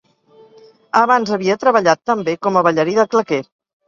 Abans 1.01 1.33
havia 1.35 1.57
treballat, 1.63 1.99
també, 2.11 2.33
com 2.47 2.57
a 2.57 2.65
ballarí 2.69 2.97
de 3.01 3.07
claqué. 3.13 3.41